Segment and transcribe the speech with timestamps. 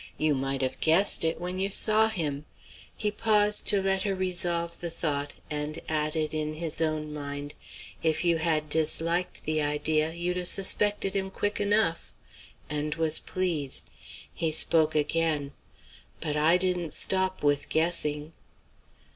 [0.17, 2.45] You might have guessed it when you saw him."
[2.97, 7.53] He paused to let her revolve the thought, and added in his own mind
[8.01, 12.15] "If you had disliked the idea, you'd 'a' suspected him quick enough"
[12.67, 13.91] and was pleased.
[14.33, 15.51] He spoke again.
[16.19, 18.33] "But I didn't stop with guessing."